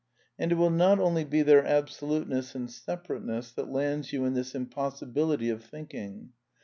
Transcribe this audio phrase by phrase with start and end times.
[0.39, 4.33] And it will not only be their absoluteness and separate ness that lands you in
[4.33, 6.31] this impossibility of thinking.